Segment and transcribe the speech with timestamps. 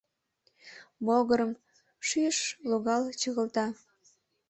[1.05, 1.51] Могырым,
[2.07, 3.65] шӱйыш логал, чыгылта.